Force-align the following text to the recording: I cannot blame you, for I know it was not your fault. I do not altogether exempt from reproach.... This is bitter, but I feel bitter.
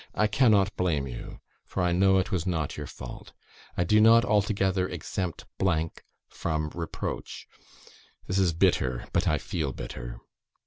I 0.15 0.25
cannot 0.25 0.75
blame 0.75 1.07
you, 1.07 1.41
for 1.63 1.83
I 1.83 1.91
know 1.91 2.17
it 2.17 2.31
was 2.31 2.47
not 2.47 2.75
your 2.75 2.87
fault. 2.87 3.33
I 3.77 3.83
do 3.83 4.01
not 4.01 4.25
altogether 4.25 4.87
exempt 4.89 5.45
from 6.31 6.69
reproach.... 6.73 7.47
This 8.25 8.39
is 8.39 8.51
bitter, 8.53 9.05
but 9.13 9.27
I 9.27 9.37
feel 9.37 9.73
bitter. 9.73 10.17